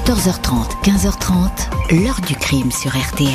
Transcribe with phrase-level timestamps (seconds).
[0.00, 3.28] 14h30, 15h30, l'heure du crime sur RTL.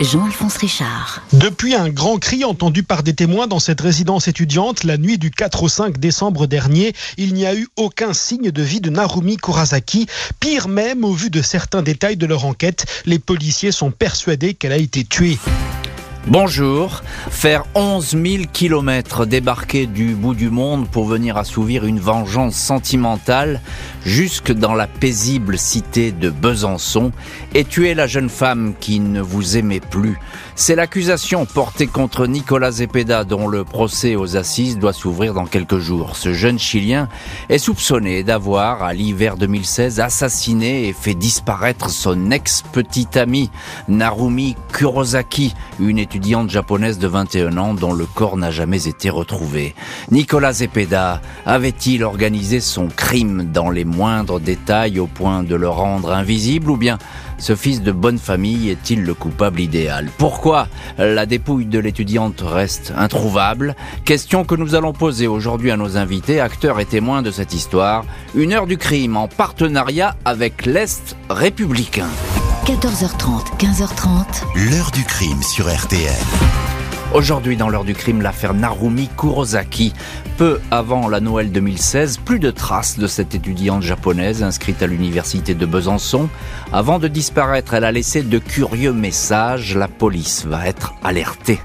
[0.00, 1.22] Jean-Alphonse Richard.
[1.32, 5.30] Depuis un grand cri entendu par des témoins dans cette résidence étudiante la nuit du
[5.30, 9.36] 4 au 5 décembre dernier, il n'y a eu aucun signe de vie de Narumi
[9.36, 10.08] Kurasaki.
[10.40, 14.72] Pire même, au vu de certains détails de leur enquête, les policiers sont persuadés qu'elle
[14.72, 15.38] a été tuée.
[16.28, 17.04] Bonjour.
[17.30, 23.60] Faire 11 000 kilomètres débarquer du bout du monde pour venir assouvir une vengeance sentimentale
[24.04, 27.12] jusque dans la paisible cité de Besançon
[27.54, 30.18] et tuer la jeune femme qui ne vous aimait plus.
[30.56, 35.78] C'est l'accusation portée contre Nicolas Zepeda dont le procès aux assises doit s'ouvrir dans quelques
[35.78, 36.16] jours.
[36.16, 37.08] Ce jeune Chilien
[37.48, 43.50] est soupçonné d'avoir, à l'hiver 2016, assassiné et fait disparaître son ex-petite amie,
[43.86, 46.15] Narumi Kurosaki, une étudiante
[46.48, 49.74] japonaise de 21 ans dont le corps n'a jamais été retrouvé.
[50.10, 56.12] Nicolas Zepeda avait-il organisé son crime dans les moindres détails au point de le rendre
[56.12, 56.98] invisible ou bien
[57.38, 60.08] ce fils de bonne famille est-il le coupable idéal?
[60.16, 60.68] Pourquoi
[60.98, 63.76] la dépouille de l'étudiante reste introuvable?
[64.04, 68.04] Question que nous allons poser aujourd'hui à nos invités, acteurs et témoins de cette histoire.
[68.34, 72.08] Une heure du crime en partenariat avec l'Est républicain.
[72.66, 74.24] 14h30, 15h30.
[74.56, 76.10] L'heure du crime sur RTL.
[77.14, 79.92] Aujourd'hui, dans l'heure du crime, l'affaire Narumi Kurosaki.
[80.36, 85.54] Peu avant la Noël 2016, plus de traces de cette étudiante japonaise inscrite à l'université
[85.54, 86.28] de Besançon.
[86.72, 89.76] Avant de disparaître, elle a laissé de curieux messages.
[89.76, 91.60] La police va être alertée.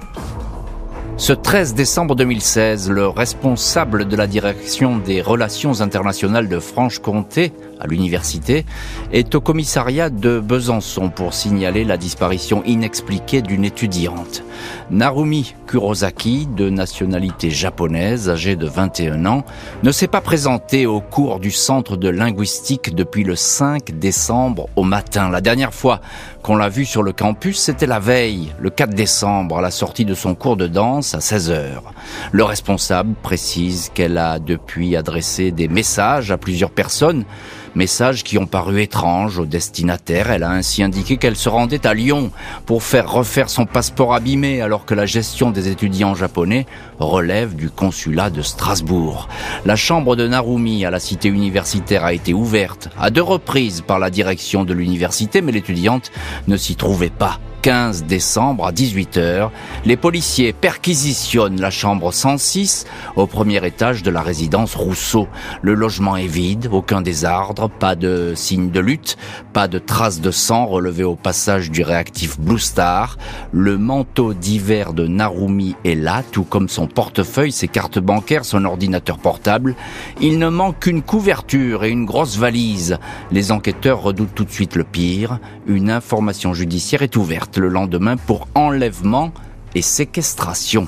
[1.18, 7.88] Ce 13 décembre 2016, le responsable de la direction des relations internationales de Franche-Comté à
[7.88, 8.66] l'université,
[9.12, 14.44] est au commissariat de Besançon pour signaler la disparition inexpliquée d'une étudiante.
[14.92, 19.44] Narumi Kurosaki, de nationalité japonaise, âgée de 21 ans,
[19.84, 24.84] ne s'est pas présentée au cours du centre de linguistique depuis le 5 décembre au
[24.84, 25.30] matin.
[25.30, 26.02] La dernière fois
[26.44, 30.06] qu'on l'a vue sur le campus, c'était la veille, le 4 décembre, à la sortie
[30.06, 31.94] de son cours de danse à 16 heures.
[32.32, 37.26] Le responsable précise qu'elle a depuis adressé des messages à plusieurs personnes
[37.74, 40.30] Messages qui ont paru étranges au destinataire.
[40.30, 42.32] Elle a ainsi indiqué qu'elle se rendait à Lyon
[42.66, 46.66] pour faire refaire son passeport abîmé alors que la gestion des étudiants japonais
[47.00, 49.30] relève du consulat de Strasbourg.
[49.66, 54.00] La chambre de Narumi à la cité universitaire a été ouverte à deux reprises par
[54.00, 56.12] la direction de l'université mais l'étudiante
[56.48, 57.40] ne s'y trouvait pas.
[57.62, 59.50] 15 décembre à 18h,
[59.86, 62.86] les policiers perquisitionnent la chambre 106
[63.16, 65.28] au premier étage de la résidence Rousseau.
[65.62, 69.16] Le logement est vide, aucun désordre, pas de signe de lutte,
[69.54, 73.18] pas de traces de sang relevées au passage du réactif Blue Star.
[73.52, 78.66] Le manteau d'hiver de Narumi est là, tout comme son portefeuille, ses cartes bancaires, son
[78.66, 79.76] ordinateur portable.
[80.20, 82.98] Il ne manque qu'une couverture et une grosse valise.
[83.32, 85.38] Les enquêteurs redoutent tout de suite le pire.
[85.68, 89.32] Une information judiciaire est ouverte le lendemain pour enlèvement
[89.76, 90.88] et séquestration.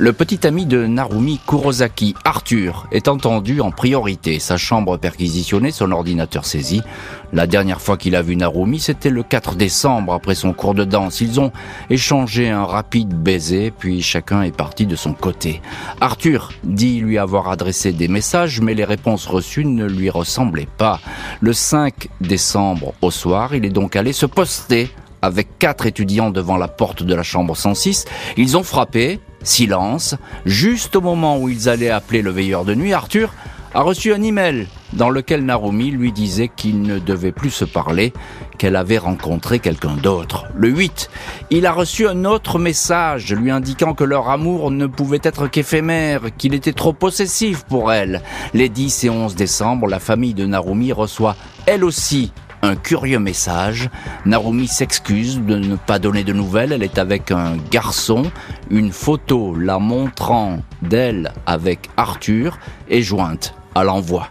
[0.00, 4.38] Le petit ami de Narumi Kurosaki, Arthur, est entendu en priorité.
[4.38, 6.82] Sa chambre perquisitionnée, son ordinateur saisi.
[7.32, 10.84] La dernière fois qu'il a vu Narumi, c'était le 4 décembre après son cours de
[10.84, 11.20] danse.
[11.20, 11.50] Ils ont
[11.90, 15.60] échangé un rapide baiser, puis chacun est parti de son côté.
[16.00, 21.00] Arthur dit lui avoir adressé des messages, mais les réponses reçues ne lui ressemblaient pas.
[21.40, 24.92] Le 5 décembre au soir, il est donc allé se poster
[25.22, 28.04] avec quatre étudiants devant la porte de la chambre 106.
[28.36, 32.92] Ils ont frappé, silence, juste au moment où ils allaient appeler le veilleur de nuit,
[32.92, 33.32] Arthur
[33.74, 38.12] a reçu un email dans lequel Narumi lui disait qu'il ne devait plus se parler,
[38.56, 40.46] qu'elle avait rencontré quelqu'un d'autre.
[40.56, 41.10] Le 8,
[41.50, 46.22] il a reçu un autre message lui indiquant que leur amour ne pouvait être qu'éphémère,
[46.36, 48.22] qu'il était trop possessif pour elle.
[48.54, 52.32] Les 10 et 11 décembre, la famille de Narumi reçoit elle aussi
[52.62, 53.90] un curieux message.
[54.26, 56.72] Narumi s'excuse de ne pas donner de nouvelles.
[56.72, 58.30] Elle est avec un garçon.
[58.70, 62.58] Une photo la montrant d'elle avec Arthur
[62.88, 64.28] est jointe à l'envoi.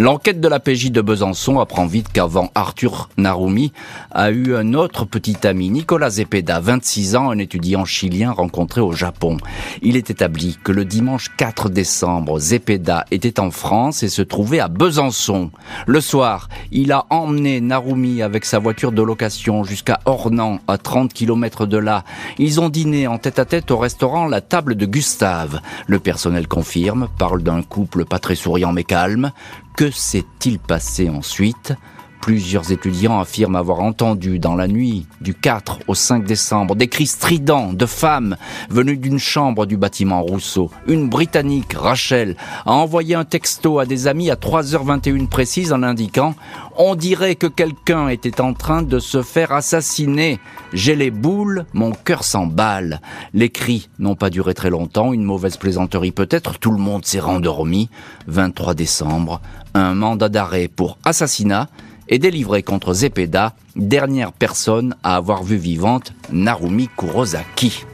[0.00, 3.70] L'enquête de la PJ de Besançon apprend vite qu'avant Arthur Narumi
[4.10, 8.92] a eu un autre petit ami, Nicolas Zepeda, 26 ans, un étudiant chilien rencontré au
[8.92, 9.36] Japon.
[9.82, 14.58] Il est établi que le dimanche 4 décembre, Zepeda était en France et se trouvait
[14.60, 15.50] à Besançon.
[15.86, 21.12] Le soir, il a emmené Narumi avec sa voiture de location jusqu'à Ornans, à 30
[21.12, 22.04] km de là.
[22.38, 25.60] Ils ont dîné en tête à tête au restaurant La Table de Gustave.
[25.86, 29.32] Le personnel confirme, parle d'un couple pas très souriant mais calme.
[29.76, 31.72] Que s'est-il passé ensuite?
[32.20, 37.06] Plusieurs étudiants affirment avoir entendu dans la nuit du 4 au 5 décembre des cris
[37.06, 38.36] stridents de femmes
[38.68, 40.70] venues d'une chambre du bâtiment Rousseau.
[40.86, 42.36] Une Britannique, Rachel,
[42.66, 46.34] a envoyé un texto à des amis à 3h21 précise en indiquant
[46.82, 50.40] on dirait que quelqu'un était en train de se faire assassiner.
[50.72, 53.02] J'ai les boules, mon cœur s'emballe.
[53.34, 57.20] Les cris n'ont pas duré très longtemps, une mauvaise plaisanterie peut-être, tout le monde s'est
[57.20, 57.90] rendormi.
[58.28, 59.42] 23 décembre,
[59.74, 61.68] un mandat d'arrêt pour assassinat
[62.10, 67.86] est délivré contre Zepeda, dernière personne à avoir vu vivante Narumi Kurosaki.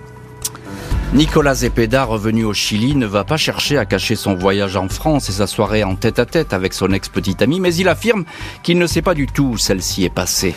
[1.12, 5.28] Nicolas Zepeda, revenu au Chili, ne va pas chercher à cacher son voyage en France
[5.28, 8.24] et sa soirée en tête-à-tête avec son ex-petite amie, mais il affirme
[8.62, 10.56] qu'il ne sait pas du tout où celle-ci est passée.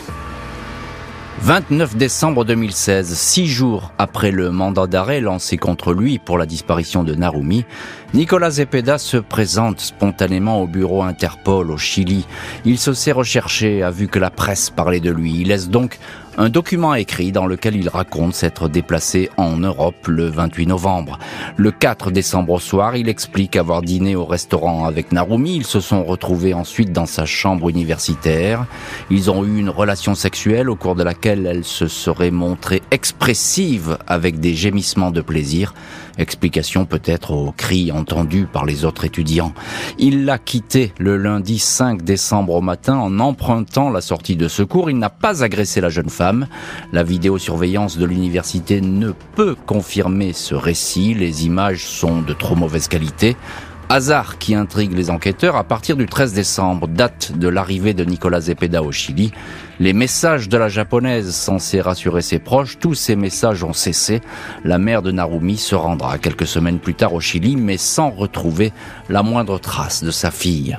[1.42, 7.02] 29 décembre 2016, six jours après le mandat d'arrêt lancé contre lui pour la disparition
[7.02, 7.64] de Narumi,
[8.12, 12.26] Nicolas Zepeda se présente spontanément au bureau Interpol au Chili.
[12.64, 15.42] Il se sait recherché, a vu que la presse parlait de lui.
[15.42, 16.00] Il laisse donc
[16.36, 21.18] un document écrit dans lequel il raconte s'être déplacé en Europe le 28 novembre.
[21.56, 25.56] Le 4 décembre au soir, il explique avoir dîné au restaurant avec Narumi.
[25.56, 28.64] Ils se sont retrouvés ensuite dans sa chambre universitaire.
[29.10, 33.98] Ils ont eu une relation sexuelle au cours de laquelle elle se serait montrée expressive
[34.06, 35.74] avec des gémissements de plaisir.
[36.18, 39.52] Explication peut-être aux cris entendus par les autres étudiants.
[39.98, 44.90] Il l'a quitté le lundi 5 décembre au matin en empruntant la sortie de secours.
[44.90, 46.46] Il n'a pas agressé la jeune femme.
[46.92, 51.14] La vidéosurveillance de l'université ne peut confirmer ce récit.
[51.14, 53.36] Les images sont de trop mauvaise qualité.
[53.92, 58.40] Hasard qui intrigue les enquêteurs à partir du 13 décembre, date de l'arrivée de Nicolas
[58.40, 59.32] Zepeda au Chili.
[59.80, 64.20] Les messages de la japonaise censés rassurer ses proches, tous ces messages ont cessé.
[64.64, 68.72] La mère de Narumi se rendra quelques semaines plus tard au Chili, mais sans retrouver
[69.08, 70.78] la moindre trace de sa fille.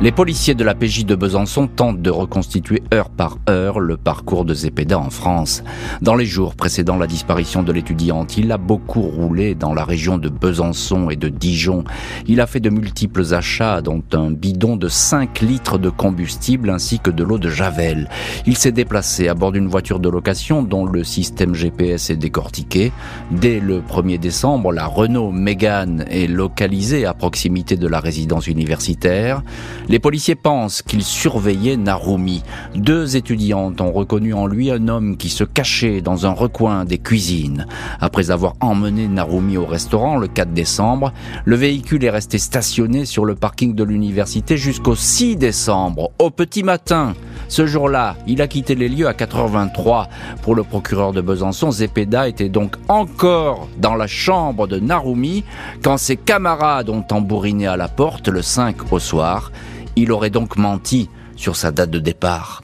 [0.00, 4.44] Les policiers de la PJ de Besançon tentent de reconstituer heure par heure le parcours
[4.44, 5.64] de Zepeda en France.
[6.02, 10.16] Dans les jours précédant la disparition de l'étudiante, il a beaucoup roulé dans la région
[10.16, 11.82] de Besançon et de Dijon.
[12.28, 17.00] Il a fait de multiples achats, dont un bidon de 5 litres de combustible ainsi
[17.00, 18.08] que de l'eau de Javel.
[18.46, 22.92] Il s'est déplacé à bord d'une voiture de location dont le système GPS est décortiqué.
[23.32, 29.42] Dès le 1er décembre, la Renault Mégane est localisée à proximité de la résidence universitaire.
[29.90, 32.42] Les policiers pensent qu'il surveillait Narumi.
[32.74, 36.98] Deux étudiantes ont reconnu en lui un homme qui se cachait dans un recoin des
[36.98, 37.66] cuisines.
[37.98, 41.14] Après avoir emmené Narumi au restaurant le 4 décembre,
[41.46, 46.62] le véhicule est resté stationné sur le parking de l'université jusqu'au 6 décembre, au petit
[46.62, 47.14] matin.
[47.48, 50.08] Ce jour-là, il a quitté les lieux à 4h23.
[50.42, 55.44] Pour le procureur de Besançon, Zepeda était donc encore dans la chambre de Narumi
[55.82, 59.50] quand ses camarades ont tambouriné à la porte le 5 au soir.
[60.00, 62.62] Il aurait donc menti sur sa date de départ.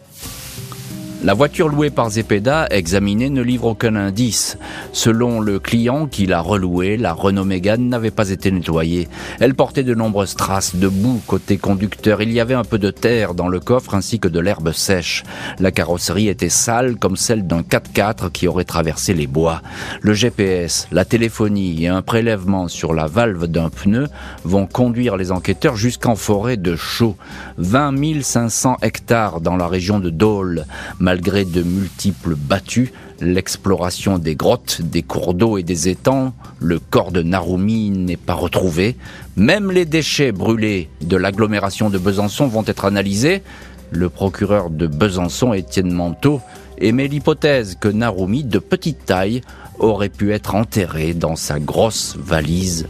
[1.25, 4.59] La voiture louée par Zepeda, examinée, ne livre aucun indice.
[4.93, 9.09] Selon le client qui l'a relouée, la Renault Mégane n'avait pas été nettoyée.
[9.41, 12.21] Elle portait de nombreuses traces de boue côté conducteur.
[12.21, 15.25] Il y avait un peu de terre dans le coffre ainsi que de l'herbe sèche.
[15.61, 19.63] La carrosserie était sale comme celle d'un 4x4 qui aurait traversé les bois.
[20.03, 24.09] Le GPS, la téléphonie et un prélèvement sur la valve d'un pneu
[24.45, 27.17] vont conduire les enquêteurs jusqu'en forêt de Chaux.
[27.57, 30.67] 20 500 hectares dans la région de Dole.
[31.15, 37.13] Malgré de multiples battues, l'exploration des grottes, des cours d'eau et des étangs, le corps
[37.13, 38.97] de Narumi n'est pas retrouvé.
[39.37, 43.45] Même les déchets brûlés de l'agglomération de Besançon vont être analysés.
[43.93, 46.41] Le procureur de Besançon, Étienne Manteau,
[46.79, 49.41] émet l'hypothèse que Narumi, de petite taille,
[49.79, 52.89] aurait pu être enterré dans sa grosse valise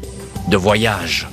[0.49, 1.29] de voyage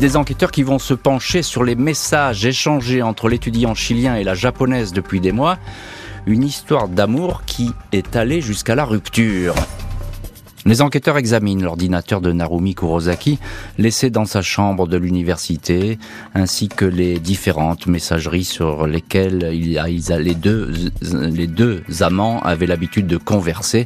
[0.00, 4.34] des enquêteurs qui vont se pencher sur les messages échangés entre l'étudiant chilien et la
[4.34, 5.58] japonaise depuis des mois,
[6.26, 9.54] une histoire d'amour qui est allée jusqu'à la rupture.
[10.66, 13.38] Les enquêteurs examinent l'ordinateur de Narumi Kurosaki,
[13.78, 15.96] laissé dans sa chambre de l'université,
[16.34, 23.16] ainsi que les différentes messageries sur lesquelles les, deux, les deux amants avaient l'habitude de
[23.16, 23.84] converser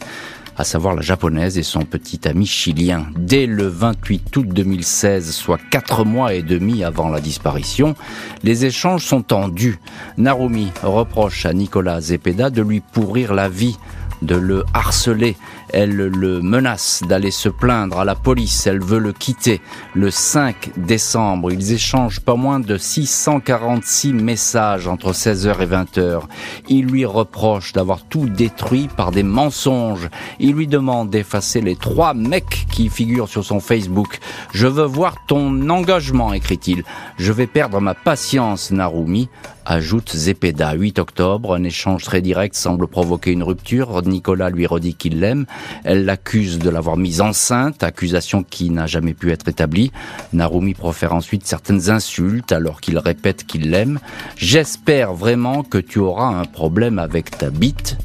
[0.60, 3.06] à savoir la japonaise et son petit ami chilien.
[3.16, 7.94] Dès le 28 août 2016, soit quatre mois et demi avant la disparition,
[8.42, 9.78] les échanges sont tendus.
[10.18, 13.78] Narumi reproche à Nicolas Zepeda de lui pourrir la vie
[14.22, 15.36] de le harceler.
[15.72, 18.66] Elle le menace d'aller se plaindre à la police.
[18.66, 19.60] Elle veut le quitter.
[19.94, 26.22] Le 5 décembre, ils échangent pas moins de 646 messages entre 16h et 20h.
[26.68, 30.08] Il lui reproche d'avoir tout détruit par des mensonges.
[30.38, 34.18] Il lui demande d'effacer les trois mecs qui figurent sur son Facebook.
[34.52, 36.82] Je veux voir ton engagement, écrit-il.
[37.16, 39.28] Je vais perdre ma patience, Narumi
[39.70, 40.72] ajoute Zepeda.
[40.72, 44.02] 8 octobre, un échange très direct semble provoquer une rupture.
[44.10, 45.46] Nicolas lui redit qu'il l'aime.
[45.84, 49.92] Elle l'accuse de l'avoir mise enceinte, accusation qui n'a jamais pu être établie.
[50.32, 53.98] Narumi profère ensuite certaines insultes alors qu'il répète qu'il l'aime.
[54.36, 57.96] J'espère vraiment que tu auras un problème avec ta bite,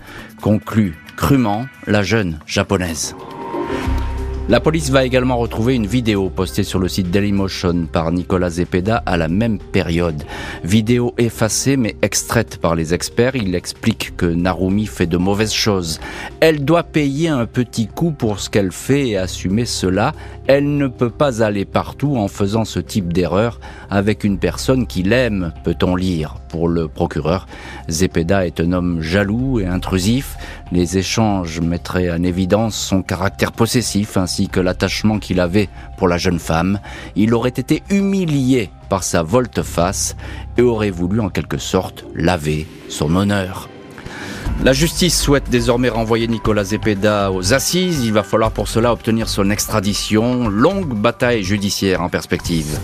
[0.41, 3.15] conclut crûment la jeune japonaise.
[4.48, 9.02] La police va également retrouver une vidéo postée sur le site Dailymotion par Nicolas Zepeda
[9.04, 10.22] à la même période.
[10.64, 16.00] Vidéo effacée mais extraite par les experts, il explique que Narumi fait de mauvaises choses.
[16.42, 20.14] Elle doit payer un petit coup pour ce qu'elle fait et assumer cela.
[20.46, 23.60] Elle ne peut pas aller partout en faisant ce type d'erreur
[23.90, 26.36] avec une personne qui l'aime, peut-on lire.
[26.55, 27.47] Pour le procureur,
[27.89, 30.38] Zepeda est un homme jaloux et intrusif.
[30.71, 36.17] Les échanges mettraient en évidence son caractère possessif ainsi que l'attachement qu'il avait pour la
[36.17, 36.79] jeune femme.
[37.17, 40.15] Il aurait été humilié par sa volte-face
[40.57, 43.67] et aurait voulu en quelque sorte laver son honneur.
[44.63, 48.05] La justice souhaite désormais renvoyer Nicolas Zepeda aux assises.
[48.05, 50.47] Il va falloir pour cela obtenir son extradition.
[50.47, 52.79] Longue bataille judiciaire en perspective.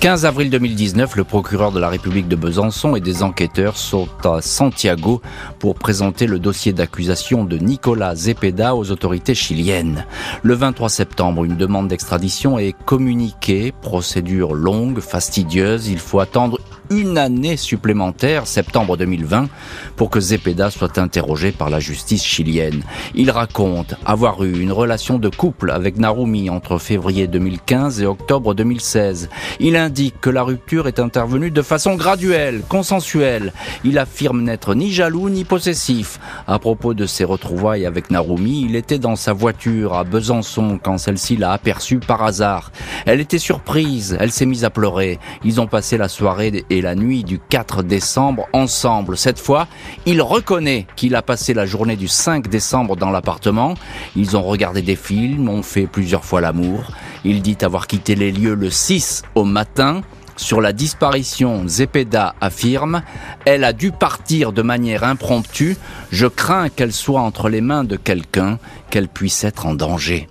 [0.00, 4.42] 15 avril 2019, le procureur de la République de Besançon et des enquêteurs sont à
[4.42, 5.22] Santiago
[5.58, 10.04] pour présenter le dossier d'accusation de Nicolas Zepeda aux autorités chiliennes.
[10.42, 17.18] Le 23 septembre, une demande d'extradition est communiquée, procédure longue, fastidieuse, il faut attendre une
[17.18, 19.48] année supplémentaire, septembre 2020,
[19.96, 22.82] pour que Zepeda soit interrogé par la justice chilienne.
[23.14, 28.54] Il raconte avoir eu une relation de couple avec Narumi entre février 2015 et octobre
[28.54, 29.28] 2016.
[29.60, 33.52] Il indique que la rupture est intervenue de façon graduelle, consensuelle.
[33.84, 36.18] Il affirme n'être ni jaloux ni possessif.
[36.46, 40.98] À propos de ses retrouvailles avec Narumi, il était dans sa voiture à Besançon quand
[40.98, 42.72] celle-ci l'a aperçu par hasard.
[43.06, 45.18] Elle était surprise, elle s'est mise à pleurer.
[45.44, 49.16] Ils ont passé la soirée la nuit du 4 décembre ensemble.
[49.16, 49.68] Cette fois,
[50.06, 53.74] il reconnaît qu'il a passé la journée du 5 décembre dans l'appartement.
[54.14, 56.92] Ils ont regardé des films, ont fait plusieurs fois l'amour.
[57.24, 60.02] Il dit avoir quitté les lieux le 6 au matin.
[60.36, 63.02] Sur la disparition, Zepeda affirme
[63.46, 65.76] Elle a dû partir de manière impromptue.
[66.10, 68.58] Je crains qu'elle soit entre les mains de quelqu'un,
[68.90, 70.28] qu'elle puisse être en danger.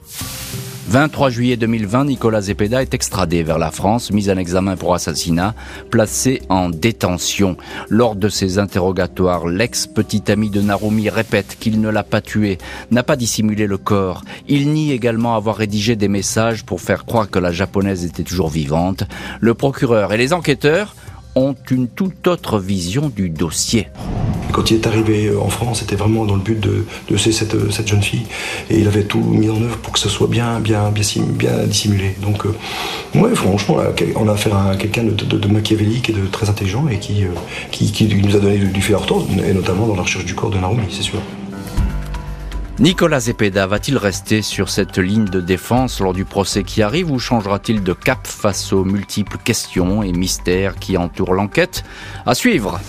[0.95, 5.53] 23 juillet 2020, Nicolas Zepeda est extradé vers la France, mis en examen pour assassinat,
[5.91, 7.57] placé en détention.
[7.89, 12.59] Lors de ses interrogatoires, l'ex-petit ami de Narumi répète qu'il ne l'a pas tué,
[12.91, 14.23] n'a pas dissimulé le corps.
[14.47, 18.47] Il nie également avoir rédigé des messages pour faire croire que la japonaise était toujours
[18.47, 19.03] vivante.
[19.41, 20.95] Le procureur et les enquêteurs
[21.35, 23.87] ont une toute autre vision du dossier.
[24.51, 27.87] Quand il est arrivé en France, c'était vraiment dans le but de, de cette, cette,
[27.87, 28.25] jeune fille.
[28.69, 32.15] Et il avait tout mis en œuvre pour que ce soit bien, bien, bien, dissimulé.
[32.21, 33.77] Donc, euh, ouais, franchement,
[34.15, 37.29] on a affaire à quelqu'un de, machiavélique et de très intelligent et qui, euh,
[37.71, 40.35] qui, qui, nous a donné du fil à retordre, et notamment dans la recherche du
[40.35, 41.19] corps de Narumi, c'est sûr.
[42.77, 47.19] Nicolas Zepeda va-t-il rester sur cette ligne de défense lors du procès qui arrive ou
[47.19, 51.85] changera-t-il de cap face aux multiples questions et mystères qui entourent l'enquête?
[52.25, 52.81] À suivre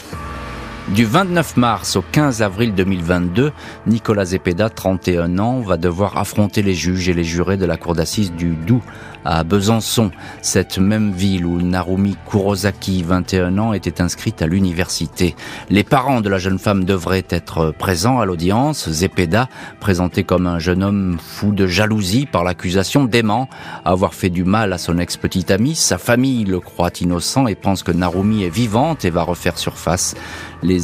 [0.89, 3.53] du 29 mars au 15 avril 2022,
[3.87, 7.95] Nicolas Zepeda, 31 ans, va devoir affronter les juges et les jurés de la cour
[7.95, 8.83] d'assises du Doubs
[9.27, 15.35] à Besançon, cette même ville où Narumi Kurosaki, 21 ans, était inscrite à l'université.
[15.69, 18.89] Les parents de la jeune femme devraient être présents à l'audience.
[18.89, 19.49] Zepeda,
[19.81, 23.49] présenté comme un jeune homme fou de jalousie par l'accusation d'aimant,
[23.85, 25.75] avoir fait du mal à son ex-petite amie.
[25.75, 30.15] Sa famille le croit innocent et pense que Narumi est vivante et va refaire surface.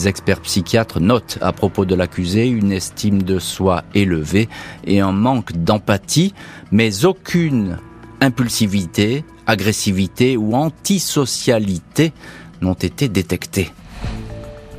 [0.07, 4.49] Experts psychiatres notent à propos de l'accusé une estime de soi élevée
[4.85, 6.35] et un manque d'empathie,
[6.71, 7.79] mais aucune
[8.21, 12.13] impulsivité, agressivité ou antisocialité
[12.61, 13.73] n'ont été détectées.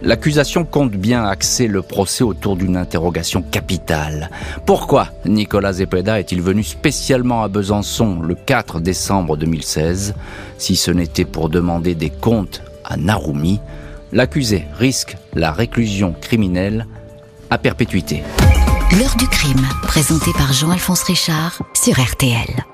[0.05, 4.29] L'accusation compte bien axer le procès autour d'une interrogation capitale.
[4.65, 10.13] Pourquoi Nicolas Zepeda est-il venu spécialement à Besançon le 4 décembre 2016
[10.57, 13.61] Si ce n'était pour demander des comptes à Narumi,
[14.13, 16.87] l'accusé risque la réclusion criminelle
[17.49, 18.23] à perpétuité.
[18.97, 22.72] L'heure du crime, présenté par Jean-Alphonse Richard sur RTL.